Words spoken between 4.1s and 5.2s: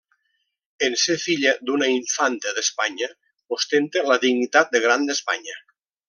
dignitat de Gran